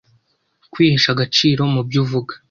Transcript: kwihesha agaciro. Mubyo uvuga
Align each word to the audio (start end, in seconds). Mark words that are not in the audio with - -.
kwihesha 0.71 1.09
agaciro. 1.15 1.61
Mubyo 1.73 1.99
uvuga 2.03 2.33